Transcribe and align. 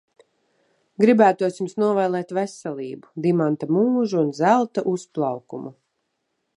Gribētos 1.03 1.59
jums 1.61 1.75
novēlēt 1.83 2.33
veselību, 2.39 3.13
dimanta 3.27 3.71
mūžu 3.77 4.23
un 4.25 4.35
zelta 4.43 4.89
uzplaukumu. 4.95 5.77